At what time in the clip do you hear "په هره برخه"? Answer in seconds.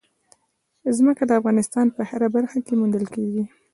1.95-2.59